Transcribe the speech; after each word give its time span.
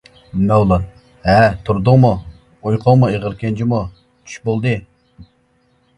مەۋلان:-ھە 0.51 1.35
تۇردۇڭمۇ؟ 1.67 2.11
-ئۇيقۇڭمۇ 2.21 3.13
ئېغىركەن 3.13 3.61
جۇمۇ؟ 3.61 3.83
چۈش 4.01 4.43
بولدى. 4.51 4.77